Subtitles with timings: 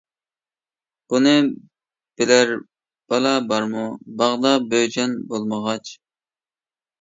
[1.09, 1.33] -بۇنى
[2.21, 2.53] بىلەر
[3.13, 3.85] بالا بارمۇ؟
[4.23, 5.93] -باغدا بۆجەن بولمىغاچ!